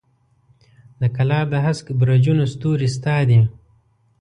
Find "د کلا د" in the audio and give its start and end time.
0.99-1.53